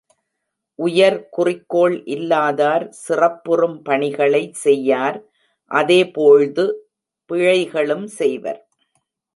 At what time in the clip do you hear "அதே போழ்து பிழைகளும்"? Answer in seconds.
5.71-8.07